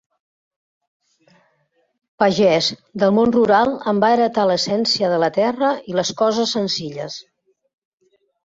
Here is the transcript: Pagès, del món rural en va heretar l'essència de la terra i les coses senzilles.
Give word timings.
Pagès, 2.23 2.69
del 3.03 3.13
món 3.19 3.35
rural 3.37 3.75
en 3.93 3.99
va 4.05 4.11
heretar 4.15 4.47
l'essència 4.53 5.13
de 5.15 5.23
la 5.25 5.31
terra 5.39 5.73
i 5.93 5.99
les 6.01 6.15
coses 6.23 6.57
senzilles. 6.59 7.21